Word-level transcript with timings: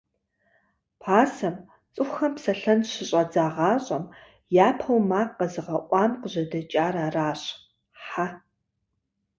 Пасэм, 1.01 1.55
цӀыхухэм 1.93 2.33
псэлъэн 2.35 2.79
щыщӀадзагъащӀэм, 2.91 4.03
япэу 4.67 4.99
макъ 5.09 5.33
къэзыгъэӀуам 5.37 6.11
къыжьэдэкӀар 6.21 6.95
аращ– 7.05 7.41
Хьэ. 8.05 8.27